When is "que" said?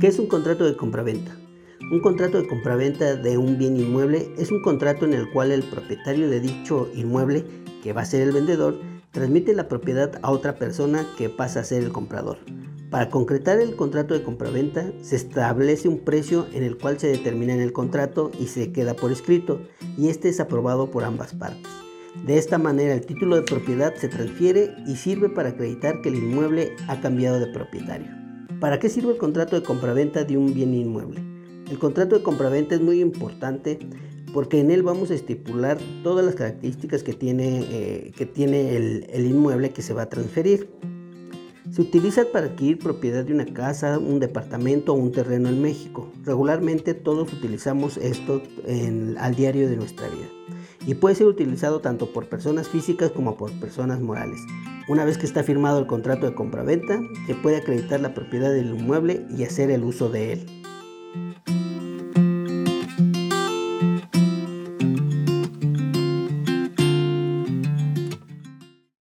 7.80-7.92, 11.16-11.28, 26.02-26.08, 37.02-37.12, 38.16-38.26, 39.70-39.82, 55.16-55.24